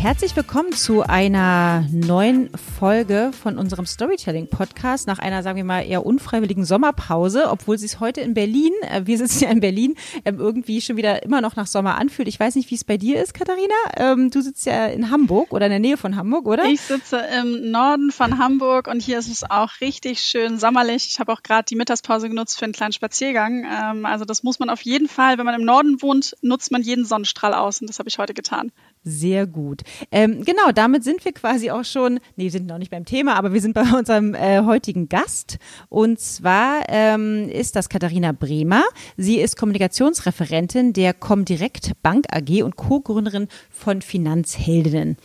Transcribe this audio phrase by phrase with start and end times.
[0.00, 6.06] Herzlich willkommen zu einer neuen Folge von unserem Storytelling-Podcast nach einer, sagen wir mal, eher
[6.06, 10.38] unfreiwilligen Sommerpause, obwohl sie es heute in Berlin, äh, wir sitzen ja in Berlin, ähm,
[10.38, 12.28] irgendwie schon wieder immer noch nach Sommer anfühlt.
[12.28, 13.74] Ich weiß nicht, wie es bei dir ist, Katharina.
[13.96, 16.64] Ähm, du sitzt ja in Hamburg oder in der Nähe von Hamburg, oder?
[16.66, 21.08] Ich sitze im Norden von Hamburg und hier ist es auch richtig schön sommerlich.
[21.08, 23.64] Ich habe auch gerade die Mittagspause genutzt für einen kleinen Spaziergang.
[23.64, 26.82] Ähm, also das muss man auf jeden Fall, wenn man im Norden wohnt, nutzt man
[26.82, 28.70] jeden Sonnenstrahl aus und das habe ich heute getan.
[29.04, 29.82] Sehr gut.
[30.10, 33.52] Ähm, genau, damit sind wir quasi auch schon, nee, sind noch nicht beim Thema, aber
[33.52, 35.58] wir sind bei unserem äh, heutigen Gast.
[35.88, 38.82] Und zwar ähm, ist das Katharina Bremer.
[39.16, 45.16] Sie ist Kommunikationsreferentin der Comdirect Bank AG und Co-Gründerin von Finanzheldinnen.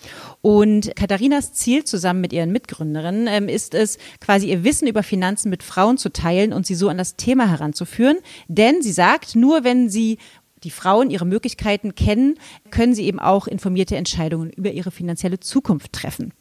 [0.42, 5.50] Und Katharinas Ziel zusammen mit ihren Mitgründerinnen ähm, ist es, quasi ihr Wissen über Finanzen
[5.50, 8.18] mit Frauen zu teilen und sie so an das Thema heranzuführen.
[8.48, 10.20] Denn sie sagt, nur wenn sie
[10.64, 12.36] die Frauen ihre Möglichkeiten kennen,
[12.72, 16.34] können sie eben auch informierte Entscheidungen über ihre finanzielle Zukunft treffen.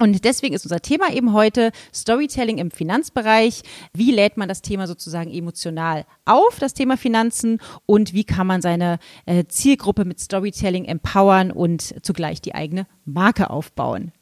[0.00, 3.62] Und deswegen ist unser Thema eben heute Storytelling im Finanzbereich.
[3.92, 7.60] Wie lädt man das Thema sozusagen emotional auf, das Thema Finanzen?
[7.84, 13.50] Und wie kann man seine äh, Zielgruppe mit Storytelling empowern und zugleich die eigene Marke
[13.50, 14.12] aufbauen?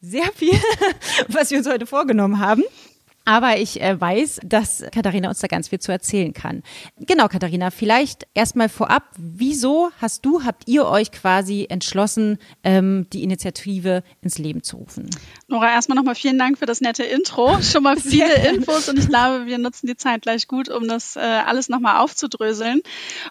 [0.00, 0.54] Sehr viel,
[1.28, 2.62] was wir uns heute vorgenommen haben.
[3.24, 6.62] Aber ich äh, weiß, dass Katharina uns da ganz viel zu erzählen kann.
[6.98, 13.22] Genau, Katharina, vielleicht erstmal vorab, wieso hast du, habt ihr euch quasi entschlossen, ähm, die
[13.22, 15.08] Initiative ins Leben zu rufen?
[15.48, 17.62] Nora, erstmal nochmal vielen Dank für das nette Intro.
[17.62, 21.16] Schon mal viele Infos und ich glaube, wir nutzen die Zeit gleich gut, um das
[21.16, 22.82] äh, alles nochmal aufzudröseln.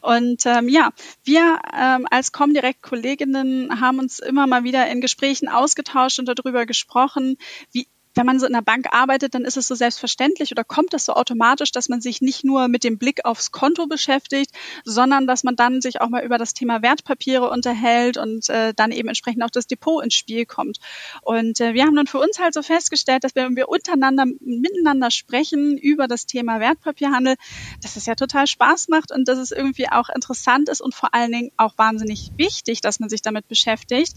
[0.01, 0.89] Und ähm, ja,
[1.23, 7.37] wir ähm, als Comdirect-Kolleginnen haben uns immer mal wieder in Gesprächen ausgetauscht und darüber gesprochen,
[7.71, 10.93] wie wenn man so in der Bank arbeitet, dann ist es so selbstverständlich oder kommt
[10.93, 14.51] es so automatisch, dass man sich nicht nur mit dem Blick aufs Konto beschäftigt,
[14.83, 18.91] sondern dass man dann sich auch mal über das Thema Wertpapiere unterhält und äh, dann
[18.91, 20.79] eben entsprechend auch das Depot ins Spiel kommt.
[21.21, 25.11] Und äh, wir haben dann für uns halt so festgestellt, dass wenn wir untereinander miteinander
[25.11, 27.35] sprechen über das Thema Wertpapierhandel,
[27.81, 31.13] dass es ja total Spaß macht und dass es irgendwie auch interessant ist und vor
[31.13, 34.13] allen Dingen auch wahnsinnig wichtig, dass man sich damit beschäftigt.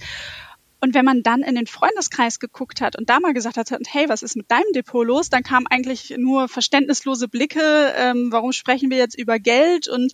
[0.86, 4.08] Und wenn man dann in den Freundeskreis geguckt hat und da mal gesagt hat, hey,
[4.08, 8.88] was ist mit deinem Depot los, dann kamen eigentlich nur verständnislose Blicke, ähm, warum sprechen
[8.88, 10.12] wir jetzt über Geld und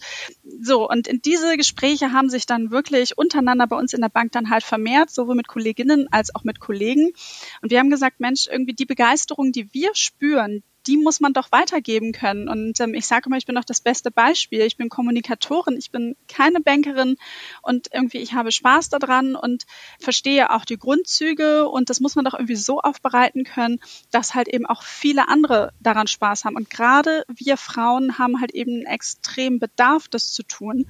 [0.62, 0.88] so.
[0.88, 4.48] Und in diese Gespräche haben sich dann wirklich untereinander bei uns in der Bank dann
[4.48, 7.12] halt vermehrt, sowohl mit Kolleginnen als auch mit Kollegen.
[7.60, 11.52] Und wir haben gesagt, Mensch, irgendwie die Begeisterung, die wir spüren, die muss man doch
[11.52, 12.48] weitergeben können.
[12.48, 14.62] Und ähm, ich sage immer, ich bin doch das beste Beispiel.
[14.62, 17.16] Ich bin Kommunikatorin, ich bin keine Bankerin
[17.62, 19.64] und irgendwie ich habe Spaß daran und
[20.00, 24.48] verstehe auch die Grundzüge und das muss man doch irgendwie so aufbereiten können, dass halt
[24.48, 26.56] eben auch viele andere daran Spaß haben.
[26.56, 30.86] Und gerade wir Frauen haben halt eben einen extremen Bedarf, das zu tun,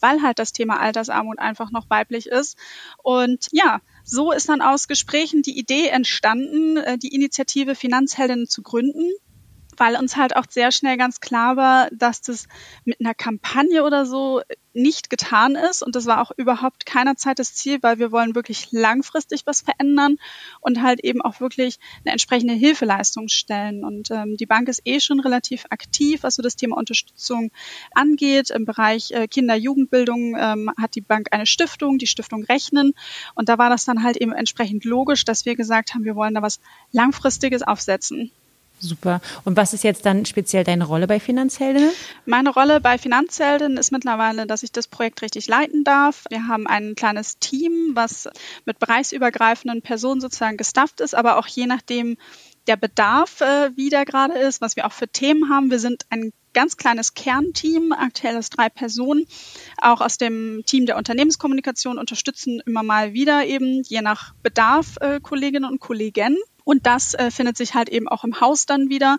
[0.00, 2.56] weil halt das Thema Altersarmut einfach noch weiblich ist.
[3.02, 8.62] Und ja, so ist dann aus Gesprächen die Idee entstanden, äh, die Initiative Finanzheldinnen zu
[8.62, 9.10] gründen
[9.76, 12.46] weil uns halt auch sehr schnell ganz klar war, dass das
[12.84, 14.42] mit einer Kampagne oder so
[14.76, 15.82] nicht getan ist.
[15.82, 20.18] Und das war auch überhaupt keinerzeit das Ziel, weil wir wollen wirklich langfristig was verändern
[20.60, 23.84] und halt eben auch wirklich eine entsprechende Hilfeleistung stellen.
[23.84, 27.50] Und ähm, die Bank ist eh schon relativ aktiv, was so das Thema Unterstützung
[27.92, 28.50] angeht.
[28.50, 32.92] Im Bereich äh, Kinder-Jugendbildung ähm, hat die Bank eine Stiftung, die Stiftung Rechnen.
[33.34, 36.34] Und da war das dann halt eben entsprechend logisch, dass wir gesagt haben, wir wollen
[36.34, 36.60] da was
[36.92, 38.30] Langfristiges aufsetzen.
[38.78, 39.20] Super.
[39.44, 41.90] Und was ist jetzt dann speziell deine Rolle bei Finanzheldinnen?
[42.26, 46.24] Meine Rolle bei Finanzheldinnen ist mittlerweile, dass ich das Projekt richtig leiten darf.
[46.28, 48.28] Wir haben ein kleines Team, was
[48.66, 52.18] mit bereichsübergreifenden Personen sozusagen gestafft ist, aber auch je nachdem
[52.66, 55.70] der Bedarf, äh, wie der gerade ist, was wir auch für Themen haben.
[55.70, 59.26] Wir sind ein ganz kleines Kernteam, aktuell ist drei Personen,
[59.80, 65.20] auch aus dem Team der Unternehmenskommunikation unterstützen immer mal wieder eben je nach Bedarf äh,
[65.20, 66.36] Kolleginnen und Kollegen.
[66.66, 69.18] Und das äh, findet sich halt eben auch im Haus dann wieder.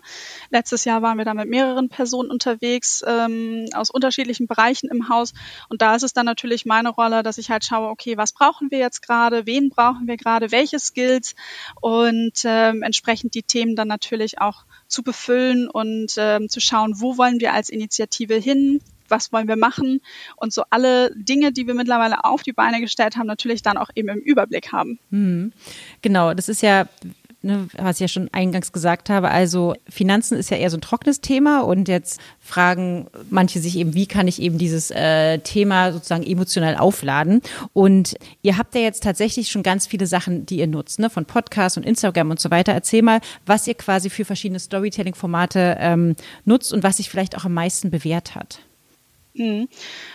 [0.50, 5.32] Letztes Jahr waren wir da mit mehreren Personen unterwegs ähm, aus unterschiedlichen Bereichen im Haus.
[5.70, 8.70] Und da ist es dann natürlich meine Rolle, dass ich halt schaue, okay, was brauchen
[8.70, 11.34] wir jetzt gerade, wen brauchen wir gerade, welche Skills
[11.80, 17.16] und ähm, entsprechend die Themen dann natürlich auch zu befüllen und ähm, zu schauen, wo
[17.16, 20.02] wollen wir als Initiative hin, was wollen wir machen
[20.36, 23.88] und so alle Dinge, die wir mittlerweile auf die Beine gestellt haben, natürlich dann auch
[23.94, 24.98] eben im Überblick haben.
[25.08, 25.54] Mhm.
[26.02, 26.86] Genau, das ist ja
[27.42, 30.80] ne, was ich ja schon eingangs gesagt habe, also Finanzen ist ja eher so ein
[30.80, 35.92] trockenes Thema und jetzt fragen manche sich eben, wie kann ich eben dieses äh, Thema
[35.92, 37.42] sozusagen emotional aufladen?
[37.72, 41.24] Und ihr habt ja jetzt tatsächlich schon ganz viele Sachen, die ihr nutzt, ne, von
[41.24, 42.72] Podcasts und Instagram und so weiter.
[42.72, 47.44] Erzähl mal, was ihr quasi für verschiedene Storytelling-Formate ähm, nutzt und was sich vielleicht auch
[47.44, 48.60] am meisten bewährt hat.
[49.38, 49.68] Mhm.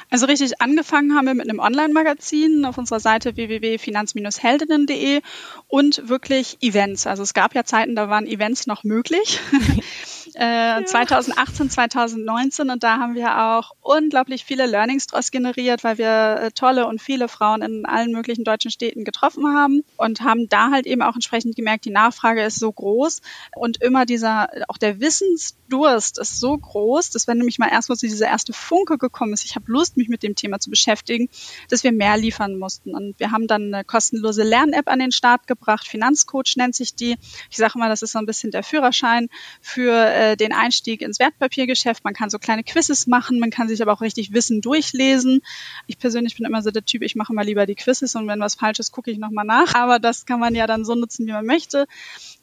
[0.09, 5.21] Also richtig angefangen haben wir mit einem Online-Magazin auf unserer Seite www.finanz-heldinnen.de
[5.67, 7.07] und wirklich Events.
[7.07, 9.39] Also es gab ja Zeiten, da waren Events noch möglich.
[10.35, 16.39] äh, 2018, 2019 und da haben wir auch unglaublich viele Learnings draus generiert, weil wir
[16.41, 20.71] äh, tolle und viele Frauen in allen möglichen deutschen Städten getroffen haben und haben da
[20.71, 23.21] halt eben auch entsprechend gemerkt, die Nachfrage ist so groß
[23.55, 28.07] und immer dieser, auch der Wissensdurst ist so groß, dass wenn nämlich mal erstmal so
[28.07, 31.29] dieser erste Funke gekommen ist, ich habe Lust, mich mit dem Thema zu beschäftigen,
[31.69, 32.95] dass wir mehr liefern mussten.
[32.95, 37.17] Und wir haben dann eine kostenlose Lern-App an den Start gebracht, Finanzcoach nennt sich die.
[37.49, 39.29] Ich sage mal, das ist so ein bisschen der Führerschein
[39.61, 39.93] für
[40.23, 42.03] äh, den Einstieg ins Wertpapiergeschäft.
[42.03, 45.41] Man kann so kleine Quizzes machen, man kann sich aber auch richtig Wissen durchlesen.
[45.87, 48.39] Ich persönlich bin immer so der Typ, ich mache mal lieber die Quizzes und wenn
[48.39, 49.75] was falsch ist, gucke ich nochmal nach.
[49.75, 51.87] Aber das kann man ja dann so nutzen, wie man möchte.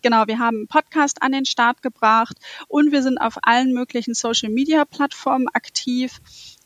[0.02, 2.36] Genau, wir haben einen Podcast an den Start gebracht
[2.68, 6.20] und wir sind auf allen möglichen Social-Media-Plattformen aktiv,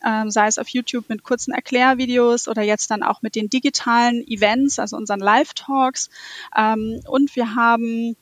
[0.05, 4.25] ähm, sei es auf YouTube mit kurzen Erklärvideos oder jetzt dann auch mit den digitalen
[4.27, 6.09] Events, also unseren Live-Talks.
[6.55, 8.15] Ähm, und wir haben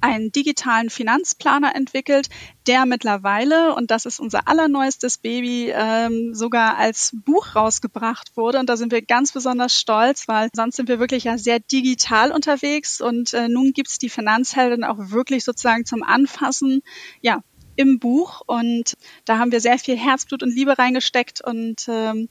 [0.00, 2.28] einen digitalen Finanzplaner entwickelt,
[2.66, 8.58] der mittlerweile, und das ist unser allerneuestes Baby, ähm, sogar als Buch rausgebracht wurde.
[8.58, 12.32] Und da sind wir ganz besonders stolz, weil sonst sind wir wirklich ja sehr digital
[12.32, 13.00] unterwegs.
[13.00, 16.82] Und äh, nun gibt's die Finanzheldin auch wirklich sozusagen zum Anfassen,
[17.20, 17.42] ja,
[17.76, 18.42] im Buch.
[18.46, 18.94] Und
[19.24, 22.28] da haben wir sehr viel Herzblut und Liebe reingesteckt und ähm,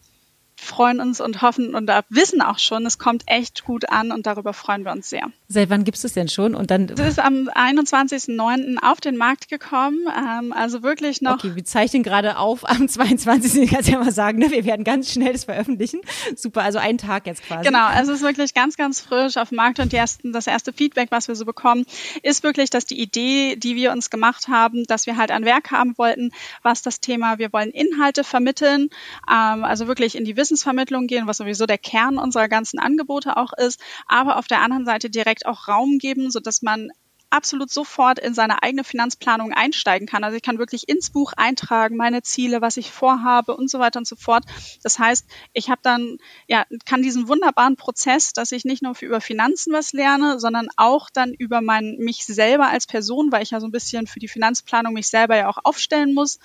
[0.60, 4.54] freuen uns und hoffen und wissen auch schon, es kommt echt gut an und darüber
[4.54, 5.32] freuen wir uns sehr.
[5.48, 6.56] Seit wann gibt es denn schon?
[6.56, 8.78] Und dann es ist am 21.09.
[8.82, 11.36] auf den Markt gekommen, ähm, also wirklich noch.
[11.36, 13.62] Okay, wir zeichnen gerade auf am 22.
[13.64, 14.50] Ich kann ja mal sagen, ne?
[14.52, 16.02] wir werden ganz schnell das veröffentlichen.
[16.36, 17.66] Super, also einen Tag jetzt quasi.
[17.66, 20.74] Genau, also es ist wirklich ganz, ganz frisch auf dem Markt und ersten, das erste
[20.74, 21.86] Feedback, was wir so bekommen,
[22.24, 25.72] ist wirklich, dass die Idee, die wir uns gemacht haben, dass wir halt ein Werk
[25.72, 26.32] haben wollten,
[26.64, 28.90] was das Thema, wir wollen Inhalte vermitteln,
[29.32, 33.36] ähm, also wirklich in die Wissenschaft Wissensvermittlung gehen, was sowieso der Kern unserer ganzen Angebote
[33.36, 36.90] auch ist, aber auf der anderen Seite direkt auch Raum geben, so dass man
[37.30, 40.24] absolut sofort in seine eigene Finanzplanung einsteigen kann.
[40.24, 44.00] Also ich kann wirklich ins Buch eintragen, meine Ziele, was ich vorhabe und so weiter
[44.00, 44.46] und so fort.
[44.82, 49.20] Das heißt, ich habe dann, ja, kann diesen wunderbaren Prozess, dass ich nicht nur über
[49.20, 53.60] Finanzen was lerne, sondern auch dann über mein, mich selber als Person, weil ich ja
[53.60, 56.40] so ein bisschen für die Finanzplanung mich selber ja auch aufstellen muss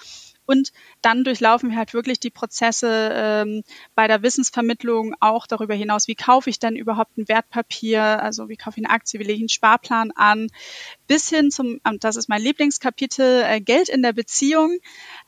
[0.53, 3.63] und dann durchlaufen wir halt wirklich die Prozesse ähm,
[3.95, 8.57] bei der Wissensvermittlung auch darüber hinaus, wie kaufe ich denn überhaupt ein Wertpapier, also wie
[8.57, 10.49] kaufe ich eine Aktie, wie lege ich einen Sparplan an,
[11.07, 14.79] bis hin zum, das ist mein Lieblingskapitel, äh, Geld in der Beziehung,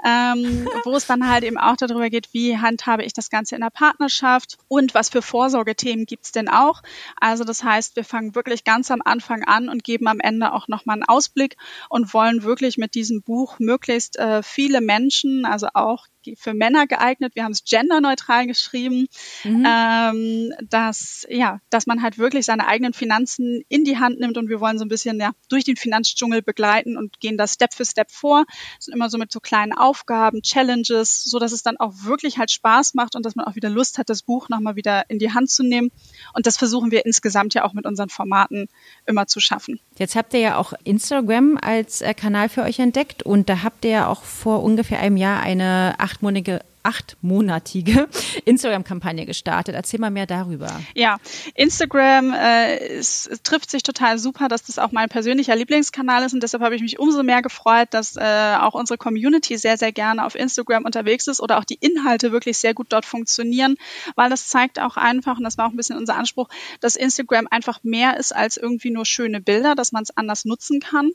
[0.05, 3.63] ähm, wo es dann halt eben auch darüber geht, wie handhabe ich das Ganze in
[3.63, 6.83] der Partnerschaft und was für Vorsorgethemen gibt's denn auch.
[7.19, 10.69] Also das heißt, wir fangen wirklich ganz am Anfang an und geben am Ende auch
[10.69, 11.57] nochmal einen Ausblick
[11.89, 15.14] und wollen wirklich mit diesem Buch möglichst äh, viele Menschen,
[15.45, 16.07] also auch
[16.37, 17.35] für Männer geeignet.
[17.35, 19.07] Wir haben es genderneutral geschrieben,
[19.45, 19.67] mhm.
[19.67, 24.49] ähm, dass ja, dass man halt wirklich seine eigenen Finanzen in die Hand nimmt und
[24.49, 27.85] wir wollen so ein bisschen ja durch den Finanzdschungel begleiten und gehen da Step für
[27.85, 28.45] Step vor.
[28.77, 32.39] Das sind immer so mit so kleinen Aufgaben, Challenges, so dass es dann auch wirklich
[32.39, 35.19] halt Spaß macht und dass man auch wieder Lust hat, das Buch nochmal wieder in
[35.19, 35.91] die Hand zu nehmen.
[36.33, 38.69] Und das versuchen wir insgesamt ja auch mit unseren Formaten
[39.07, 39.81] immer zu schaffen.
[39.99, 43.85] Jetzt habt ihr ja auch Instagram als äh, Kanal für euch entdeckt und da habt
[43.85, 48.09] ihr ja auch vor ungefähr einem Jahr eine achtmonatige achtmonatige
[48.45, 49.75] Instagram-Kampagne gestartet.
[49.75, 50.69] Erzähl mal mehr darüber.
[50.95, 51.17] Ja,
[51.55, 56.35] Instagram äh, es, es trifft sich total super, dass das auch mein persönlicher Lieblingskanal ist
[56.35, 59.93] und deshalb habe ich mich umso mehr gefreut, dass äh, auch unsere Community sehr, sehr
[59.93, 63.77] gerne auf Instagram unterwegs ist oder auch die Inhalte wirklich sehr gut dort funktionieren,
[64.15, 67.49] weil das zeigt auch einfach, und das war auch ein bisschen unser Anspruch, dass Instagram
[67.51, 71.13] einfach mehr ist als irgendwie nur schöne Bilder, dass man es anders nutzen kann.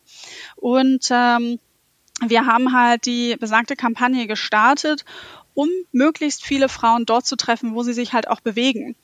[0.55, 1.59] Und ähm,
[2.25, 5.05] wir haben halt die besagte Kampagne gestartet
[5.53, 8.95] um möglichst viele Frauen dort zu treffen, wo sie sich halt auch bewegen.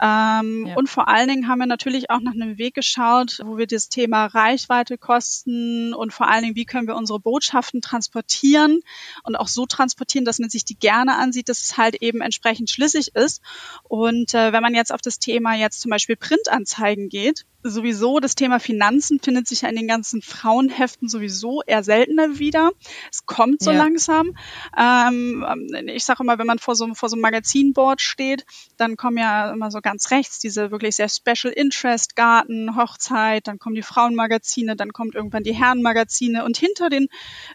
[0.00, 0.76] Ähm, ja.
[0.76, 3.88] Und vor allen Dingen haben wir natürlich auch nach einem Weg geschaut, wo wir das
[3.88, 8.80] Thema Reichweite, Kosten und vor allen Dingen, wie können wir unsere Botschaften transportieren
[9.24, 12.70] und auch so transportieren, dass man sich die gerne ansieht, dass es halt eben entsprechend
[12.70, 13.42] schlüssig ist.
[13.84, 18.34] Und äh, wenn man jetzt auf das Thema jetzt zum Beispiel Printanzeigen geht, sowieso das
[18.34, 22.70] Thema Finanzen findet sich ja in den ganzen Frauenheften sowieso eher seltener wieder.
[23.10, 23.78] Es kommt so ja.
[23.78, 24.36] langsam.
[24.78, 25.44] Ähm,
[25.90, 28.44] ich sage immer, wenn man vor so, vor so einem Magazinboard steht,
[28.76, 33.58] dann kommen ja immer so ganz rechts diese wirklich sehr Special Interest Garten, Hochzeit, dann
[33.58, 37.08] kommen die Frauenmagazine, dann kommt irgendwann die Herrenmagazine und hinter den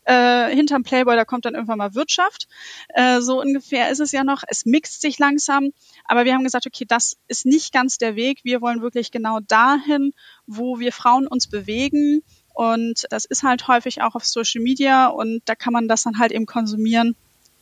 [0.06, 2.48] äh, hinterm Playboy da kommt dann irgendwann mal Wirtschaft.
[2.89, 4.44] Äh, so ungefähr ist es ja noch.
[4.48, 5.72] Es mixt sich langsam,
[6.06, 8.42] aber wir haben gesagt, okay, das ist nicht ganz der Weg.
[8.44, 10.13] Wir wollen wirklich genau dahin dahin,
[10.46, 12.22] wo wir Frauen uns bewegen.
[12.54, 16.20] Und das ist halt häufig auch auf Social Media und da kann man das dann
[16.20, 17.15] halt eben konsumieren,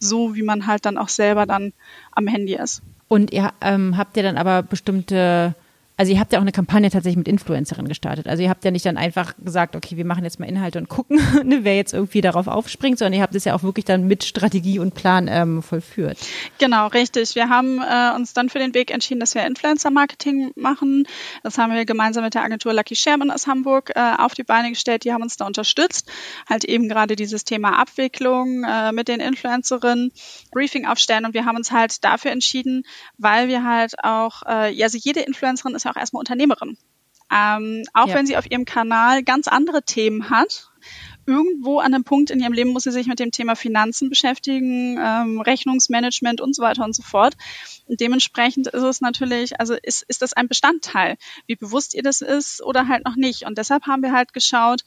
[0.08, 1.74] so, wie man halt dann auch selber dann
[2.12, 2.82] am Handy ist.
[3.08, 5.56] Und ihr ähm, habt ihr dann aber bestimmte
[5.96, 8.28] also ihr habt ja auch eine Kampagne tatsächlich mit Influencerinnen gestartet.
[8.28, 10.90] Also ihr habt ja nicht dann einfach gesagt, okay, wir machen jetzt mal Inhalte und
[10.90, 14.08] gucken, ne, wer jetzt irgendwie darauf aufspringt, sondern ihr habt es ja auch wirklich dann
[14.08, 16.18] mit Strategie und Plan ähm, vollführt.
[16.58, 17.36] Genau, richtig.
[17.36, 21.06] Wir haben äh, uns dann für den Weg entschieden, dass wir Influencer-Marketing machen.
[21.44, 24.70] Das haben wir gemeinsam mit der Agentur Lucky Sherman aus Hamburg äh, auf die Beine
[24.70, 25.04] gestellt.
[25.04, 26.12] Die haben uns da unterstützt.
[26.50, 30.12] Halt eben gerade dieses Thema Abwicklung äh, mit den Influencerinnen,
[30.52, 32.84] Briefing aufstellen und wir haben uns halt dafür entschieden,
[33.18, 36.78] weil wir halt auch, äh, also jede Influencerin ist ist ja auch erstmal Unternehmerin.
[37.32, 38.16] Ähm, auch ja.
[38.16, 40.70] wenn sie auf ihrem Kanal ganz andere Themen hat,
[41.26, 44.98] irgendwo an einem Punkt in ihrem Leben muss sie sich mit dem Thema Finanzen beschäftigen,
[45.02, 47.36] ähm, Rechnungsmanagement und so weiter und so fort.
[47.88, 52.22] Und dementsprechend ist es natürlich, also ist, ist das ein Bestandteil, wie bewusst ihr das
[52.22, 53.46] ist oder halt noch nicht.
[53.46, 54.84] Und deshalb haben wir halt geschaut,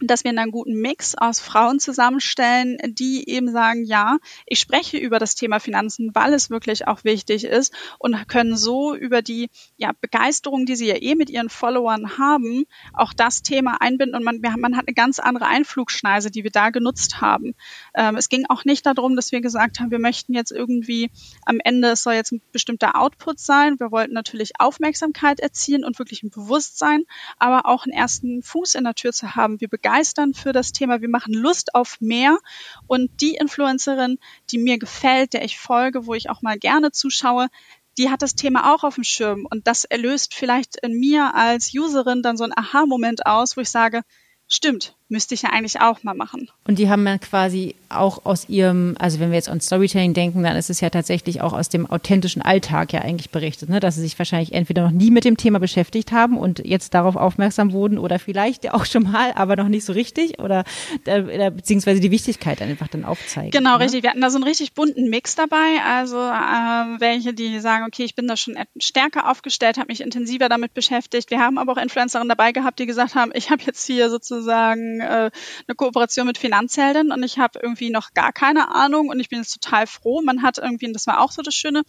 [0.00, 5.18] dass wir einen guten Mix aus Frauen zusammenstellen, die eben sagen, ja, ich spreche über
[5.18, 9.92] das Thema Finanzen, weil es wirklich auch wichtig ist und können so über die ja,
[10.00, 14.40] Begeisterung, die sie ja eh mit ihren Followern haben, auch das Thema einbinden und man,
[14.58, 17.54] man hat eine ganz andere Einflugschneise, die wir da genutzt haben.
[17.94, 21.10] Ähm, es ging auch nicht darum, dass wir gesagt haben, wir möchten jetzt irgendwie
[21.44, 23.78] am Ende, es soll jetzt ein bestimmter Output sein.
[23.78, 27.04] Wir wollten natürlich Aufmerksamkeit erzielen und wirklich ein Bewusstsein,
[27.38, 29.60] aber auch einen ersten Fuß in der Tür zu haben.
[29.60, 31.00] Wir begeistern für das Thema.
[31.00, 32.38] Wir machen Lust auf mehr.
[32.86, 34.18] Und die Influencerin,
[34.50, 37.48] die mir gefällt, der ich folge, wo ich auch mal gerne zuschaue,
[37.96, 39.46] die hat das Thema auch auf dem Schirm.
[39.50, 43.70] Und das erlöst vielleicht in mir als Userin dann so ein Aha-Moment aus, wo ich
[43.70, 44.02] sage,
[44.46, 46.50] stimmt, müsste ich ja eigentlich auch mal machen.
[46.66, 50.42] Und die haben ja quasi auch aus ihrem, also wenn wir jetzt an Storytelling denken,
[50.42, 53.80] dann ist es ja tatsächlich auch aus dem authentischen Alltag ja eigentlich berichtet, ne?
[53.80, 57.16] dass sie sich wahrscheinlich entweder noch nie mit dem Thema beschäftigt haben und jetzt darauf
[57.16, 60.64] aufmerksam wurden oder vielleicht auch schon mal, aber noch nicht so richtig oder
[61.06, 63.50] äh, beziehungsweise die Wichtigkeit einfach dann aufzeigen.
[63.50, 63.84] Genau, ne?
[63.84, 64.02] richtig.
[64.02, 65.78] Wir hatten da so einen richtig bunten Mix dabei.
[65.86, 70.48] Also äh, welche, die sagen, okay, ich bin da schon stärker aufgestellt, habe mich intensiver
[70.48, 71.30] damit beschäftigt.
[71.30, 74.97] Wir haben aber auch Influencerinnen dabei gehabt, die gesagt haben, ich habe jetzt hier sozusagen
[75.00, 75.30] äh,
[75.66, 79.38] eine Kooperation mit Finanzhelden und ich habe irgendwie noch gar keine Ahnung und ich bin
[79.38, 80.22] jetzt total froh.
[80.22, 81.82] Man hat irgendwie, und das war auch so das Schöne,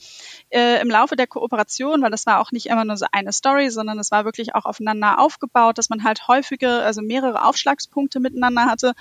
[0.50, 3.70] äh, im Laufe der Kooperation, weil das war auch nicht immer nur so eine Story,
[3.70, 8.66] sondern es war wirklich auch aufeinander aufgebaut, dass man halt häufige, also mehrere Aufschlagspunkte miteinander
[8.66, 8.94] hatte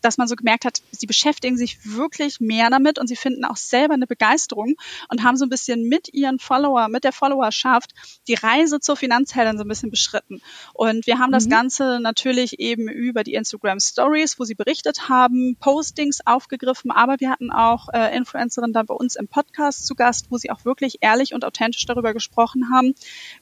[0.00, 3.56] dass man so gemerkt hat, sie beschäftigen sich wirklich mehr damit und sie finden auch
[3.56, 4.74] selber eine Begeisterung
[5.08, 7.92] und haben so ein bisschen mit ihren Follower, mit der Followerschaft
[8.28, 10.40] die Reise zur Finanzheldin so ein bisschen beschritten.
[10.74, 11.50] Und wir haben das mhm.
[11.50, 17.30] Ganze natürlich eben über die Instagram Stories, wo sie berichtet haben, Postings aufgegriffen, aber wir
[17.30, 20.98] hatten auch äh, Influencerinnen dann bei uns im Podcast zu Gast, wo sie auch wirklich
[21.00, 22.94] ehrlich und authentisch darüber gesprochen haben,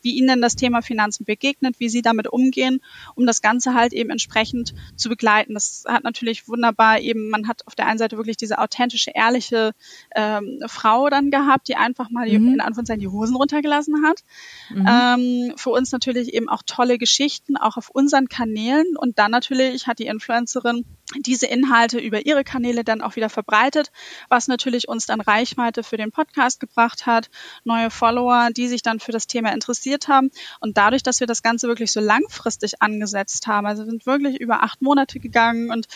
[0.02, 2.80] wie ihnen das Thema Finanzen begegnet, wie sie damit umgehen,
[3.14, 5.54] um das Ganze halt eben entsprechend zu begleiten.
[5.54, 9.72] Das hat natürlich wunderbar eben, man hat auf der einen Seite wirklich diese authentische, ehrliche
[10.14, 12.54] ähm, Frau dann gehabt, die einfach mal mhm.
[12.54, 14.22] in Anführungszeichen die Hosen runtergelassen hat.
[14.70, 14.86] Mhm.
[14.88, 18.96] Ähm, für uns natürlich eben auch tolle Geschichten, auch auf unseren Kanälen.
[18.96, 20.84] Und dann natürlich hat die Influencerin
[21.16, 23.90] diese Inhalte über ihre Kanäle dann auch wieder verbreitet,
[24.28, 27.30] was natürlich uns dann Reichweite für den Podcast gebracht hat,
[27.64, 30.30] neue Follower, die sich dann für das Thema interessiert haben.
[30.60, 34.62] Und dadurch, dass wir das Ganze wirklich so langfristig angesetzt haben, also sind wirklich über
[34.62, 35.86] acht Monate gegangen und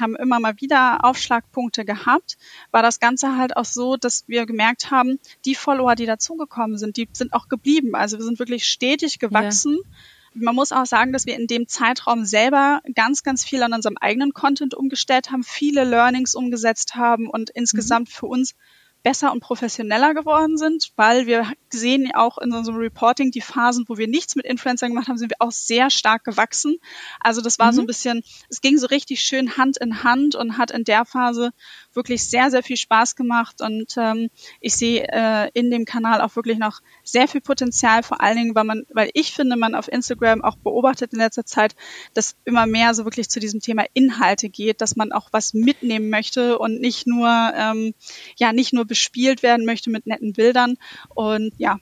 [0.00, 2.36] haben immer mal wieder Aufschlagpunkte gehabt,
[2.70, 6.96] war das Ganze halt auch so, dass wir gemerkt haben, die Follower, die dazugekommen sind,
[6.96, 7.94] die sind auch geblieben.
[7.94, 9.78] Also wir sind wirklich stetig gewachsen.
[9.84, 9.90] Ja.
[10.34, 13.98] Man muss auch sagen, dass wir in dem Zeitraum selber ganz, ganz viel an unserem
[13.98, 18.12] eigenen Content umgestellt haben, viele Learnings umgesetzt haben und insgesamt mhm.
[18.12, 18.54] für uns
[19.02, 23.84] besser und professioneller geworden sind, weil wir sehen ja auch in unserem Reporting die Phasen,
[23.88, 26.78] wo wir nichts mit Influencern gemacht haben, sind wir auch sehr stark gewachsen.
[27.20, 27.76] Also das war mhm.
[27.76, 31.04] so ein bisschen, es ging so richtig schön Hand in Hand und hat in der
[31.04, 31.50] Phase
[31.94, 34.30] wirklich sehr, sehr viel Spaß gemacht und ähm,
[34.60, 38.54] ich sehe äh, in dem Kanal auch wirklich noch sehr viel Potenzial, vor allen Dingen,
[38.54, 41.74] weil man, weil ich finde, man auf Instagram auch beobachtet in letzter Zeit,
[42.14, 46.10] dass immer mehr so wirklich zu diesem Thema Inhalte geht, dass man auch was mitnehmen
[46.10, 47.94] möchte und nicht nur, ähm,
[48.36, 50.76] ja, nicht nur bespielt werden möchte mit netten Bildern.
[51.14, 51.78] Und ja,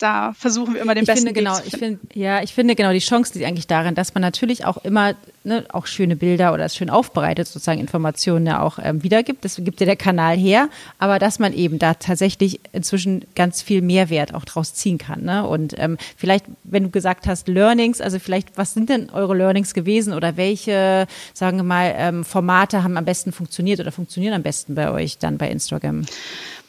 [0.00, 2.74] da versuchen wir immer den ich besten finde, genau, Weg Ich finde, ja, ich finde
[2.74, 5.14] genau, die Chance liegt eigentlich darin, dass man natürlich auch immer
[5.44, 9.44] ne, auch schöne Bilder oder schön aufbereitet sozusagen Informationen ja auch ähm, wiedergibt.
[9.44, 13.82] Das gibt ja der Kanal her, aber dass man eben da tatsächlich inzwischen ganz viel
[13.82, 15.22] Mehrwert auch draus ziehen kann.
[15.22, 15.46] Ne?
[15.46, 19.74] Und ähm, vielleicht, wenn du gesagt hast Learnings, also vielleicht, was sind denn eure Learnings
[19.74, 24.42] gewesen oder welche, sagen wir mal, ähm, Formate haben am besten funktioniert oder funktionieren am
[24.42, 26.06] besten bei euch dann bei Instagram?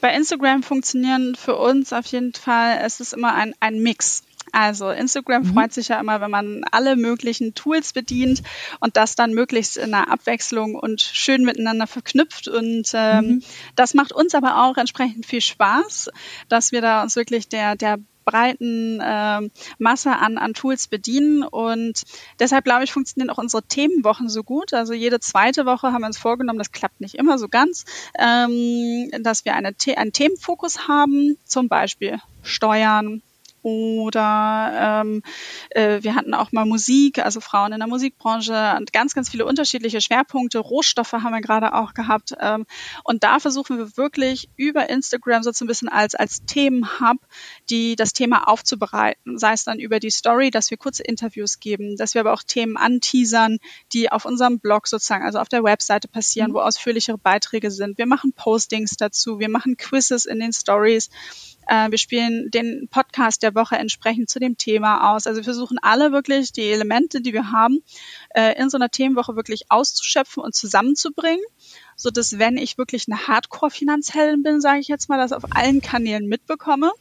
[0.01, 4.23] Bei Instagram funktionieren für uns auf jeden Fall, es ist immer ein, ein Mix.
[4.51, 5.53] Also Instagram mhm.
[5.53, 8.41] freut sich ja immer, wenn man alle möglichen Tools bedient
[8.79, 12.47] und das dann möglichst in einer Abwechslung und schön miteinander verknüpft.
[12.47, 13.43] Und ähm, mhm.
[13.75, 16.09] das macht uns aber auch entsprechend viel Spaß,
[16.49, 21.43] dass wir da uns wirklich der, der breiten äh, Masse an, an Tools bedienen.
[21.43, 22.03] Und
[22.39, 24.73] deshalb, glaube ich, funktionieren auch unsere Themenwochen so gut.
[24.73, 27.85] Also jede zweite Woche haben wir uns vorgenommen, das klappt nicht immer so ganz,
[28.17, 33.21] ähm, dass wir eine, einen Themenfokus haben, zum Beispiel Steuern,
[33.61, 35.23] oder ähm,
[35.69, 39.45] äh, wir hatten auch mal Musik, also Frauen in der Musikbranche und ganz, ganz viele
[39.45, 40.59] unterschiedliche Schwerpunkte.
[40.59, 42.33] Rohstoffe haben wir gerade auch gehabt.
[42.39, 42.65] Ähm,
[43.03, 47.17] und da versuchen wir wirklich über Instagram so ein bisschen als, als Themenhub,
[47.69, 49.37] die das Thema aufzubereiten.
[49.37, 52.43] Sei es dann über die Story, dass wir kurze Interviews geben, dass wir aber auch
[52.43, 53.57] Themen anteasern,
[53.93, 56.55] die auf unserem Blog sozusagen, also auf der Webseite passieren, mhm.
[56.55, 57.97] wo ausführlichere Beiträge sind.
[57.97, 61.09] Wir machen Postings dazu, wir machen Quizzes in den Stories.
[61.71, 65.25] Äh, wir spielen den Podcast der Woche entsprechend zu dem Thema aus.
[65.25, 67.81] Also wir versuchen alle wirklich die Elemente, die wir haben,
[68.35, 71.45] äh, in so einer Themenwoche wirklich auszuschöpfen und zusammenzubringen,
[71.95, 75.81] so dass wenn ich wirklich eine Hardcore-Finanzheldin bin, sage ich jetzt mal, das auf allen
[75.81, 76.91] Kanälen mitbekomme.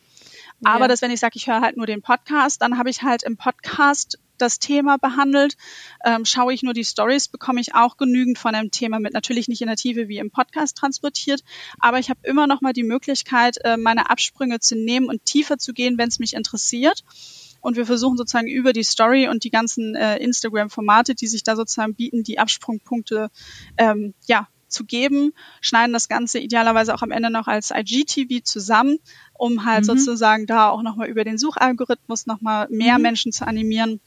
[0.63, 0.89] Aber ja.
[0.89, 3.37] dass wenn ich sage, ich höre halt nur den Podcast, dann habe ich halt im
[3.37, 5.57] Podcast das Thema behandelt.
[6.05, 9.13] Ähm, schaue ich nur die Stories, bekomme ich auch genügend von dem Thema mit.
[9.13, 11.43] Natürlich nicht in der Tiefe wie im Podcast transportiert,
[11.79, 15.59] aber ich habe immer noch mal die Möglichkeit, äh, meine Absprünge zu nehmen und tiefer
[15.59, 17.05] zu gehen, wenn es mich interessiert.
[17.61, 21.57] Und wir versuchen sozusagen über die Story und die ganzen äh, Instagram-Formate, die sich da
[21.57, 23.31] sozusagen bieten, die Absprungpunkte
[23.77, 28.99] ähm, ja, zu geben, schneiden das Ganze idealerweise auch am Ende noch als IGTV zusammen,
[29.35, 29.87] um halt mhm.
[29.87, 33.03] sozusagen da auch nochmal über den Suchalgorithmus nochmal mehr mhm.
[33.03, 34.01] Menschen zu animieren,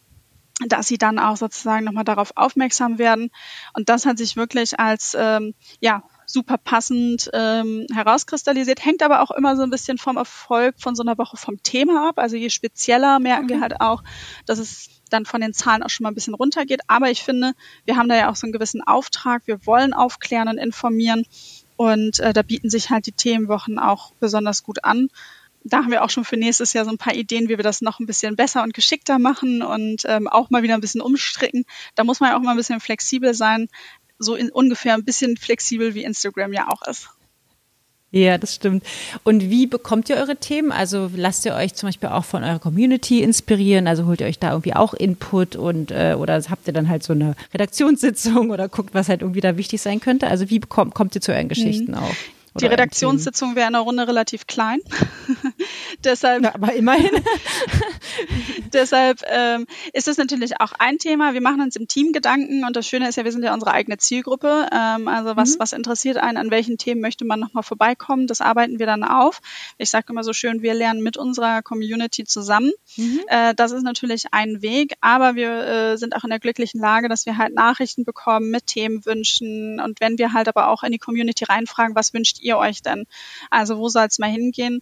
[0.68, 3.32] dass sie dann auch sozusagen nochmal darauf aufmerksam werden.
[3.74, 9.32] Und das hat sich wirklich als ähm, ja super passend ähm, herauskristallisiert, hängt aber auch
[9.32, 12.18] immer so ein bisschen vom Erfolg von so einer Woche vom Thema ab.
[12.18, 13.56] Also je spezieller merken okay.
[13.56, 14.04] wir halt auch,
[14.46, 16.82] dass es dann von den Zahlen auch schon mal ein bisschen runtergeht.
[16.88, 17.54] Aber ich finde,
[17.86, 19.44] wir haben da ja auch so einen gewissen Auftrag.
[19.46, 21.26] Wir wollen aufklären und informieren.
[21.76, 25.10] Und äh, da bieten sich halt die Themenwochen auch besonders gut an
[25.64, 27.82] da haben wir auch schon für nächstes Jahr so ein paar Ideen, wie wir das
[27.82, 31.66] noch ein bisschen besser und geschickter machen und ähm, auch mal wieder ein bisschen umstricken.
[31.96, 33.68] Da muss man ja auch mal ein bisschen flexibel sein,
[34.20, 37.10] so in, ungefähr ein bisschen flexibel wie Instagram ja auch ist.
[38.16, 38.84] Ja, das stimmt.
[39.24, 40.72] Und wie bekommt ihr eure Themen?
[40.72, 43.88] Also lasst ihr euch zum Beispiel auch von eurer Community inspirieren?
[43.88, 47.02] Also holt ihr euch da irgendwie auch Input und äh, oder habt ihr dann halt
[47.02, 50.28] so eine Redaktionssitzung oder guckt, was halt irgendwie da wichtig sein könnte?
[50.28, 51.98] Also wie bekommt, kommt ihr zu euren Geschichten mhm.
[51.98, 52.16] auch?
[52.60, 54.80] Die Redaktionssitzung wäre in der Runde relativ klein.
[56.04, 57.12] deshalb, ja, aber immerhin.
[58.74, 61.34] deshalb ähm, ist es natürlich auch ein Thema.
[61.34, 63.72] Wir machen uns im Team Gedanken und das Schöne ist ja, wir sind ja unsere
[63.72, 64.68] eigene Zielgruppe.
[64.72, 65.60] Ähm, also was, mhm.
[65.60, 69.42] was interessiert einen, an welchen Themen möchte man nochmal vorbeikommen, das arbeiten wir dann auf.
[69.78, 72.72] Ich sage immer so schön, wir lernen mit unserer Community zusammen.
[72.98, 73.22] Mhm.
[73.28, 77.10] Äh, das ist natürlich ein Weg, aber wir äh, sind auch in der glücklichen Lage,
[77.10, 80.98] dass wir halt Nachrichten bekommen mit Themenwünschen und wenn wir halt aber auch in die
[80.98, 83.06] Community reinfragen, was wünscht ihr euch denn?
[83.50, 84.82] Also wo soll es mal hingehen?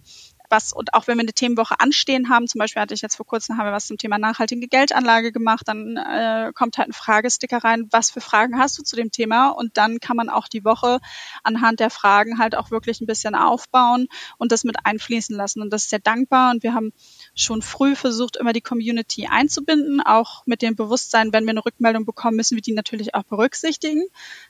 [0.52, 3.26] Was, und auch wenn wir eine Themenwoche anstehen haben, zum Beispiel hatte ich jetzt vor
[3.26, 7.64] kurzem, haben wir was zum Thema nachhaltige Geldanlage gemacht, dann äh, kommt halt ein Fragesticker
[7.64, 9.50] rein, was für Fragen hast du zu dem Thema?
[9.50, 11.00] Und dann kann man auch die Woche
[11.44, 15.62] anhand der Fragen halt auch wirklich ein bisschen aufbauen und das mit einfließen lassen.
[15.62, 16.52] Und das ist sehr dankbar.
[16.52, 16.94] Und wir haben
[17.34, 22.06] schon früh versucht, immer die Community einzubinden, auch mit dem Bewusstsein, wenn wir eine Rückmeldung
[22.06, 24.04] bekommen, müssen wir die natürlich auch berücksichtigen.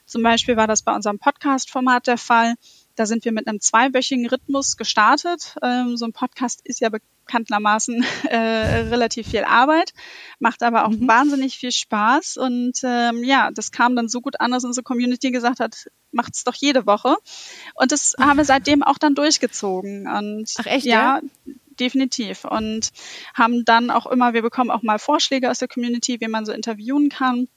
[0.06, 2.54] Zum Beispiel war das bei unserem Podcast-Format der Fall
[2.94, 5.56] da sind wir mit einem zweiwöchigen Rhythmus gestartet.
[5.62, 9.92] Ähm, so ein Podcast ist ja bekanntermaßen äh, relativ viel Arbeit,
[10.38, 11.08] macht aber auch mhm.
[11.08, 12.36] wahnsinnig viel Spaß.
[12.36, 16.44] Und ähm, ja, das kam dann so gut an, dass unsere Community gesagt hat, macht's
[16.44, 17.16] doch jede Woche.
[17.74, 20.06] Und das haben wir seitdem auch dann durchgezogen.
[20.06, 21.20] Und Ach echt, ja?
[21.20, 21.54] ja?
[21.80, 22.44] definitiv.
[22.44, 22.90] Und
[23.34, 26.52] haben dann auch immer, wir bekommen auch mal Vorschläge aus der Community, wie man so
[26.52, 27.48] interviewen kann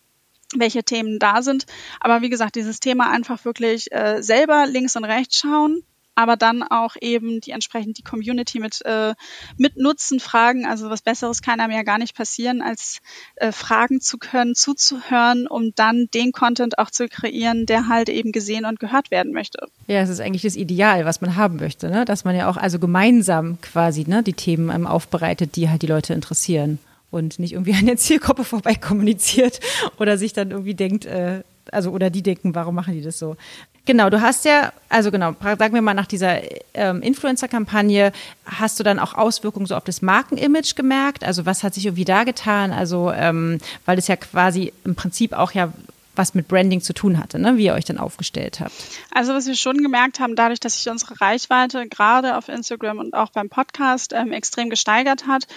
[0.60, 1.65] welche Themen da sind.
[2.00, 5.84] Aber wie gesagt, dieses Thema einfach wirklich äh, selber links und rechts schauen,
[6.15, 9.13] aber dann auch eben die entsprechend die Community mit, äh,
[9.58, 10.65] mit Nutzen fragen.
[10.65, 13.00] Also was Besseres kann einem ja gar nicht passieren, als
[13.36, 18.32] äh, fragen zu können, zuzuhören, um dann den Content auch zu kreieren, der halt eben
[18.32, 19.68] gesehen und gehört werden möchte.
[19.88, 22.06] Ja, es ist eigentlich das Ideal, was man haben möchte, ne?
[22.06, 25.88] dass man ja auch also gemeinsam quasi ne, die Themen ähm, aufbereitet, die halt die
[25.88, 26.80] Leute interessieren
[27.12, 29.60] und nicht irgendwie an der Zielgruppe vorbei kommuniziert
[30.00, 33.36] oder sich dann irgendwie denkt, äh, also oder die denken, warum machen die das so?
[33.86, 36.39] Genau, du hast ja, also genau, sagen wir mal nach dieser
[36.74, 38.13] ähm, Influencer-Kampagne,
[38.44, 41.24] hast du dann auch Auswirkungen so auf das Markenimage gemerkt?
[41.24, 42.72] Also was hat sich irgendwie da getan?
[42.72, 45.72] Also ähm, weil es ja quasi im Prinzip auch ja
[46.15, 47.58] was mit Branding zu tun hatte, ne?
[47.58, 48.73] wie ihr euch dann aufgestellt habt.
[49.12, 53.13] Also was wir schon gemerkt haben, dadurch, dass sich unsere Reichweite gerade auf Instagram und
[53.13, 55.47] auch beim Podcast ähm, extrem gesteigert hat,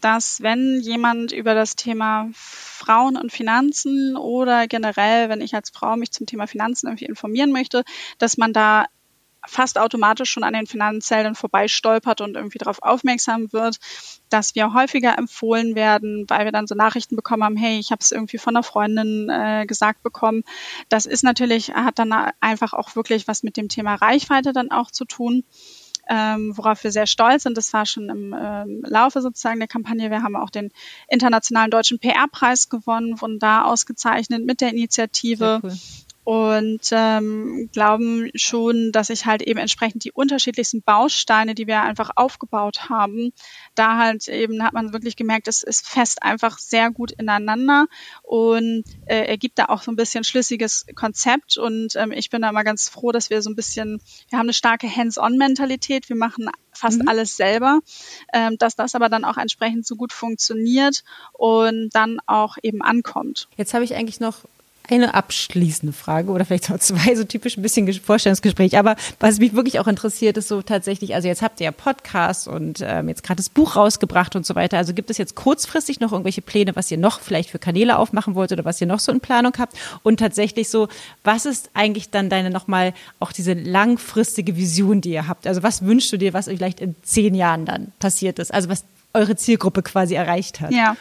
[0.00, 5.96] dass wenn jemand über das Thema Frauen und Finanzen oder generell, wenn ich als Frau
[5.96, 7.84] mich zum Thema Finanzen irgendwie informieren möchte,
[8.18, 8.86] dass man da
[9.46, 13.78] fast automatisch schon an den Finanzhelden vorbeistolpert und irgendwie darauf aufmerksam wird,
[14.28, 18.00] dass wir häufiger empfohlen werden, weil wir dann so Nachrichten bekommen haben, hey, ich habe
[18.00, 20.42] es irgendwie von einer Freundin äh, gesagt bekommen.
[20.88, 24.90] Das ist natürlich, hat dann einfach auch wirklich was mit dem Thema Reichweite dann auch
[24.90, 25.44] zu tun.
[26.08, 27.58] Ähm, worauf wir sehr stolz sind.
[27.58, 30.08] Das war schon im ähm, Laufe sozusagen der Kampagne.
[30.08, 30.70] Wir haben auch den
[31.08, 35.58] internationalen deutschen PR-Preis gewonnen, wurden da ausgezeichnet mit der Initiative.
[35.64, 35.72] Cool
[36.26, 42.10] und ähm, glauben schon, dass ich halt eben entsprechend die unterschiedlichsten Bausteine, die wir einfach
[42.16, 43.32] aufgebaut haben,
[43.76, 47.86] da halt eben hat man wirklich gemerkt, es ist fest einfach sehr gut ineinander
[48.24, 52.50] und äh, ergibt da auch so ein bisschen schlüssiges Konzept und ähm, ich bin da
[52.50, 56.50] mal ganz froh, dass wir so ein bisschen, wir haben eine starke Hands-on-Mentalität, wir machen
[56.72, 57.08] fast mhm.
[57.08, 57.78] alles selber,
[58.32, 63.46] ähm, dass das aber dann auch entsprechend so gut funktioniert und dann auch eben ankommt.
[63.56, 64.38] Jetzt habe ich eigentlich noch
[64.88, 68.78] eine abschließende Frage oder vielleicht auch zwei, so typisch ein bisschen Vorstellungsgespräch.
[68.78, 72.46] Aber was mich wirklich auch interessiert, ist so tatsächlich, also jetzt habt ihr ja Podcasts
[72.46, 74.78] und ähm, jetzt gerade das Buch rausgebracht und so weiter.
[74.78, 78.34] Also gibt es jetzt kurzfristig noch irgendwelche Pläne, was ihr noch vielleicht für Kanäle aufmachen
[78.34, 79.76] wollt oder was ihr noch so in Planung habt?
[80.02, 80.88] Und tatsächlich so,
[81.24, 85.46] was ist eigentlich dann deine nochmal auch diese langfristige Vision, die ihr habt?
[85.46, 88.52] Also was wünschst du dir, was vielleicht in zehn Jahren dann passiert ist?
[88.52, 88.84] Also was
[89.16, 90.72] eure Zielgruppe quasi erreicht hat?
[90.72, 90.96] Ja,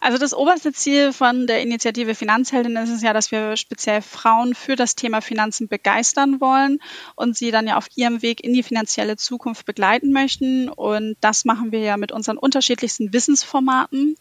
[0.00, 4.54] also das oberste Ziel von der Initiative Finanzheldin ist es ja, dass wir speziell Frauen
[4.54, 6.78] für das Thema Finanzen begeistern wollen
[7.16, 10.68] und sie dann ja auf ihrem Weg in die finanzielle Zukunft begleiten möchten.
[10.68, 14.16] Und das machen wir ja mit unseren unterschiedlichsten Wissensformaten.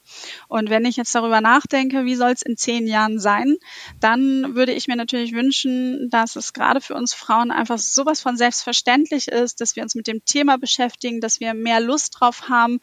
[0.47, 3.58] Und wenn ich jetzt darüber nachdenke, wie soll es in zehn Jahren sein,
[3.99, 8.38] dann würde ich mir natürlich wünschen, dass es gerade für uns Frauen einfach sowas von
[8.38, 12.79] selbstverständlich ist, dass wir uns mit dem Thema beschäftigen, dass wir mehr Lust drauf haben.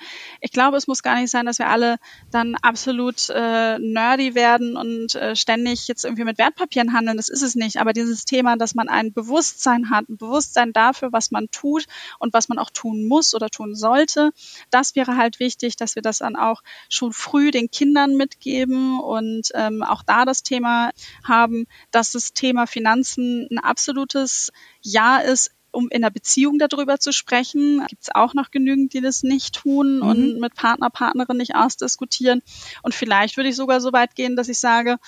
[0.51, 1.97] Glaube, es muss gar nicht sein, dass wir alle
[2.31, 7.17] dann absolut äh, nerdy werden und äh, ständig jetzt irgendwie mit Wertpapieren handeln.
[7.17, 7.79] Das ist es nicht.
[7.79, 11.87] Aber dieses Thema, dass man ein Bewusstsein hat, ein Bewusstsein dafür, was man tut
[12.19, 14.31] und was man auch tun muss oder tun sollte,
[14.71, 19.49] das wäre halt wichtig, dass wir das dann auch schon früh den Kindern mitgeben und
[19.55, 20.91] ähm, auch da das Thema
[21.25, 27.13] haben, dass das Thema Finanzen ein absolutes Ja ist, um in der Beziehung darüber zu
[27.13, 27.85] sprechen.
[27.89, 30.03] Gibt es auch noch genügend, die das nicht tun mhm.
[30.03, 32.43] und mit Partner, Partnerin nicht ausdiskutieren.
[32.83, 34.99] Und vielleicht würde ich sogar so weit gehen, dass ich sage,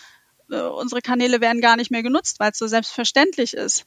[0.50, 3.86] äh, unsere Kanäle werden gar nicht mehr genutzt, weil es so selbstverständlich ist.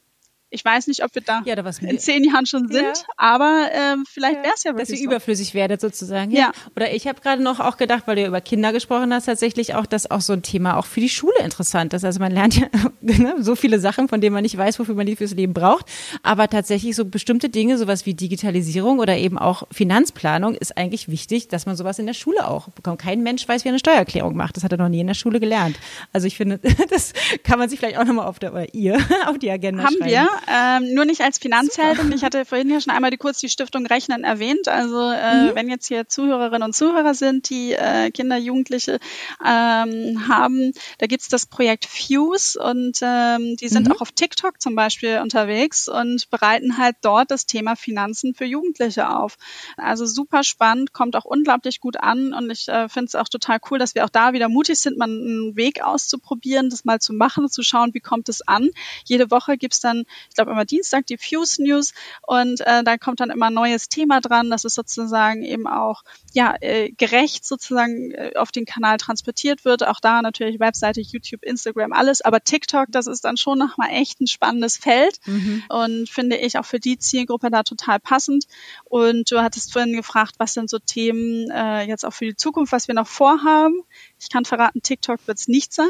[0.56, 2.92] Ich weiß nicht, ob wir da, ja, in zehn Jahren schon sind, ja.
[3.16, 4.42] aber ähm, vielleicht ja.
[4.42, 5.04] wäre es ja wirklich Dass ihr so.
[5.04, 6.30] überflüssig werdet sozusagen.
[6.30, 6.52] Ja.
[6.74, 9.84] Oder ich habe gerade noch auch gedacht, weil du über Kinder gesprochen hast, tatsächlich auch,
[9.84, 12.04] dass auch so ein Thema auch für die Schule interessant ist.
[12.04, 12.68] Also man lernt ja
[13.00, 15.86] ne, so viele Sachen, von denen man nicht weiß, wofür man die fürs Leben braucht.
[16.22, 21.48] Aber tatsächlich so bestimmte Dinge, sowas wie Digitalisierung oder eben auch Finanzplanung, ist eigentlich wichtig,
[21.48, 23.00] dass man sowas in der Schule auch bekommt.
[23.00, 24.56] Kein Mensch weiß, wie er eine Steuererklärung macht.
[24.56, 25.76] Das hat er noch nie in der Schule gelernt.
[26.12, 26.58] Also ich finde,
[26.90, 27.12] das
[27.44, 30.10] kann man sich vielleicht auch nochmal auf der, oder ihr, auf die Agenda Haben schreiben.
[30.10, 32.12] wir ähm, nur nicht als Finanzheldin.
[32.12, 34.68] Ich hatte vorhin ja schon einmal die, kurz die Stiftung Rechnen erwähnt.
[34.68, 35.54] Also äh, mhm.
[35.54, 38.98] wenn jetzt hier Zuhörerinnen und Zuhörer sind, die äh, Kinder, Jugendliche
[39.44, 43.92] ähm, haben, da gibt's das Projekt Fuse und ähm, die sind mhm.
[43.92, 49.10] auch auf TikTok zum Beispiel unterwegs und bereiten halt dort das Thema Finanzen für Jugendliche
[49.10, 49.36] auf.
[49.76, 53.58] Also super spannend, kommt auch unglaublich gut an und ich äh, finde es auch total
[53.70, 57.12] cool, dass wir auch da wieder mutig sind, mal einen Weg auszuprobieren, das mal zu
[57.12, 58.70] machen, zu schauen, wie kommt es an.
[59.04, 60.04] Jede Woche gibt's dann
[60.35, 61.92] ich glaube immer Dienstag die Fuse News
[62.26, 66.02] und äh, da kommt dann immer ein neues Thema dran, das ist sozusagen eben auch
[66.32, 69.86] ja äh, gerecht sozusagen äh, auf den Kanal transportiert wird.
[69.86, 74.20] Auch da natürlich Webseite, YouTube, Instagram, alles, aber TikTok, das ist dann schon nochmal echt
[74.20, 75.64] ein spannendes Feld mhm.
[75.68, 78.46] und finde ich auch für die Zielgruppe da total passend.
[78.84, 82.72] Und du hattest vorhin gefragt, was sind so Themen äh, jetzt auch für die Zukunft,
[82.72, 83.82] was wir noch vorhaben.
[84.20, 85.86] Ich kann verraten, TikTok wird es nicht sein.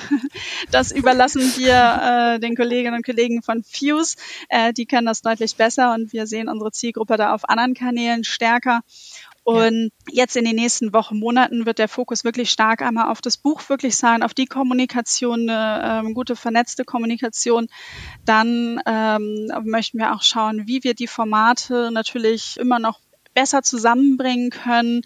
[0.70, 4.16] das überlassen wir äh, den Kolleginnen und Kollegen von Fuse.
[4.48, 8.24] Äh, die können das deutlich besser und wir sehen unsere Zielgruppe da auf anderen Kanälen
[8.24, 8.82] stärker.
[9.48, 13.38] Und jetzt in den nächsten Wochen, Monaten wird der Fokus wirklich stark einmal auf das
[13.38, 17.68] Buch wirklich sein, auf die Kommunikation, eine ähm, gute vernetzte Kommunikation.
[18.26, 23.00] Dann ähm, möchten wir auch schauen, wie wir die Formate natürlich immer noch
[23.32, 25.00] besser zusammenbringen können,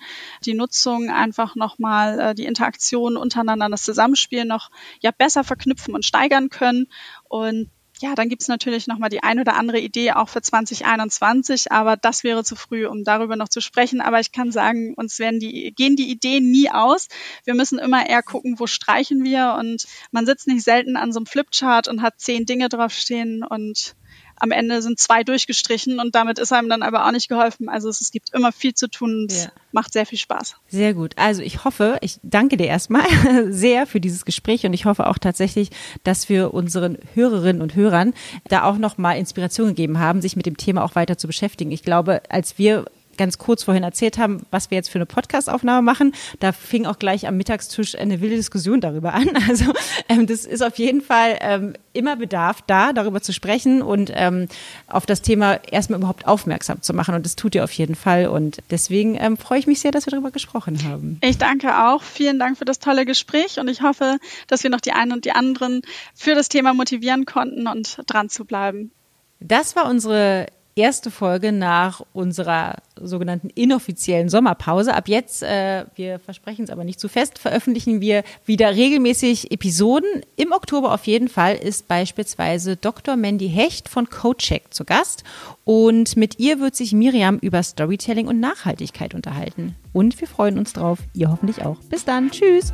[0.45, 6.05] die Nutzung einfach nochmal, äh, die Interaktion untereinander, das Zusammenspiel noch ja besser verknüpfen und
[6.05, 6.87] steigern können.
[7.29, 7.71] Und
[8.03, 12.25] ja, dann gibt's natürlich nochmal die ein oder andere Idee auch für 2021, aber das
[12.25, 14.01] wäre zu früh, um darüber noch zu sprechen.
[14.01, 17.09] Aber ich kann sagen, uns werden die, gehen die Ideen nie aus.
[17.45, 21.21] Wir müssen immer eher gucken, wo streichen wir und man sitzt nicht selten an so
[21.21, 23.95] einem Flipchart und hat zehn Dinge draufstehen und
[24.37, 27.68] am Ende sind zwei durchgestrichen und damit ist einem dann aber auch nicht geholfen.
[27.68, 29.53] Also es, es gibt immer viel zu tun und ja.
[29.73, 30.57] macht sehr viel Spaß.
[30.68, 31.14] Sehr gut.
[31.16, 33.05] Also ich hoffe, ich danke dir erstmal
[33.51, 35.71] sehr für dieses Gespräch und ich hoffe auch tatsächlich,
[36.05, 38.14] dass wir unseren Hörerinnen und Hörern
[38.49, 41.71] da auch nochmal Inspiration gegeben haben, sich mit dem Thema auch weiter zu beschäftigen.
[41.71, 45.83] Ich glaube, als wir ganz kurz vorhin erzählt haben, was wir jetzt für eine Podcastaufnahme
[45.83, 46.14] machen.
[46.40, 49.31] Da fing auch gleich am Mittagstisch eine wilde Diskussion darüber an.
[49.48, 49.72] Also
[50.09, 54.46] ähm, das ist auf jeden Fall ähm, immer Bedarf da, darüber zu sprechen und ähm,
[54.87, 57.14] auf das Thema erstmal überhaupt aufmerksam zu machen.
[57.14, 58.29] Und das tut ihr auf jeden Fall.
[58.29, 61.18] Und deswegen ähm, freue ich mich sehr, dass wir darüber gesprochen haben.
[61.22, 62.03] Ich danke auch.
[62.03, 65.25] Vielen Dank für das tolle Gespräch und ich hoffe, dass wir noch die einen und
[65.25, 65.83] die anderen
[66.14, 68.92] für das Thema motivieren konnten und dran zu bleiben.
[69.40, 74.95] Das war unsere erste Folge nach unserer sogenannten inoffiziellen Sommerpause.
[74.95, 80.09] Ab jetzt, äh, wir versprechen es aber nicht zu fest, veröffentlichen wir wieder regelmäßig Episoden.
[80.37, 83.17] Im Oktober auf jeden Fall ist beispielsweise Dr.
[83.17, 85.25] Mandy Hecht von CodeCheck zu Gast
[85.65, 89.77] und mit ihr wird sich Miriam über Storytelling und Nachhaltigkeit unterhalten.
[89.93, 91.77] Und wir freuen uns drauf, ihr hoffentlich auch.
[91.91, 92.73] Bis dann, tschüss!